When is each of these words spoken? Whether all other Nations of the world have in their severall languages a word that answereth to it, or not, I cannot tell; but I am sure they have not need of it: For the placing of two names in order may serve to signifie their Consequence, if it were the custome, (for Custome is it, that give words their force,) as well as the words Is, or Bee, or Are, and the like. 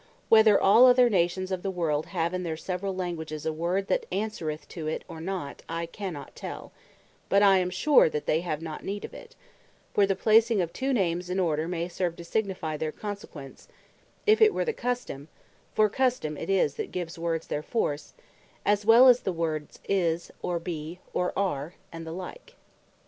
Whether 0.29 0.59
all 0.59 0.87
other 0.87 1.11
Nations 1.11 1.51
of 1.51 1.61
the 1.61 1.69
world 1.69 2.07
have 2.07 2.33
in 2.33 2.41
their 2.41 2.57
severall 2.57 2.95
languages 2.95 3.45
a 3.45 3.53
word 3.53 3.85
that 3.85 4.07
answereth 4.11 4.67
to 4.69 4.87
it, 4.87 5.03
or 5.07 5.21
not, 5.21 5.61
I 5.69 5.85
cannot 5.85 6.35
tell; 6.35 6.71
but 7.29 7.43
I 7.43 7.59
am 7.59 7.69
sure 7.69 8.09
they 8.09 8.41
have 8.41 8.63
not 8.63 8.83
need 8.83 9.05
of 9.05 9.13
it: 9.13 9.35
For 9.93 10.07
the 10.07 10.15
placing 10.15 10.59
of 10.59 10.73
two 10.73 10.91
names 10.91 11.29
in 11.29 11.39
order 11.39 11.67
may 11.67 11.87
serve 11.87 12.15
to 12.15 12.23
signifie 12.23 12.77
their 12.77 12.91
Consequence, 12.91 13.67
if 14.25 14.41
it 14.41 14.55
were 14.55 14.65
the 14.65 14.73
custome, 14.73 15.27
(for 15.75 15.87
Custome 15.87 16.35
is 16.35 16.73
it, 16.73 16.77
that 16.77 16.91
give 16.91 17.15
words 17.19 17.45
their 17.45 17.61
force,) 17.61 18.13
as 18.65 18.83
well 18.83 19.07
as 19.07 19.19
the 19.19 19.31
words 19.31 19.77
Is, 19.87 20.31
or 20.41 20.57
Bee, 20.57 20.97
or 21.13 21.31
Are, 21.37 21.75
and 21.91 22.07
the 22.07 22.11
like. 22.11 22.55